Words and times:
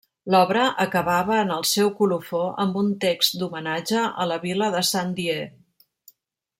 L'obra 0.33 0.61
acabava 0.85 1.35
en 1.41 1.51
el 1.57 1.67
seu 1.73 1.91
colofó 1.99 2.41
amb 2.65 2.79
un 2.83 2.89
text 3.05 3.37
d'homenatge 3.43 4.09
a 4.25 4.29
la 4.33 4.41
vila 4.49 4.75
de 4.79 4.83
Saint-Dié. 4.93 5.39